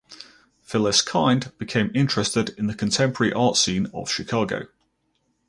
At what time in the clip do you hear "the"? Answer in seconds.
2.65-2.73